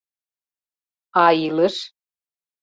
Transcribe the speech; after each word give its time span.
—А 1.25 1.25
илыш? 1.45 1.75